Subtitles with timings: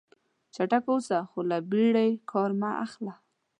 [0.53, 3.13] چټک اوسه خو له بیړې کار مه اخله.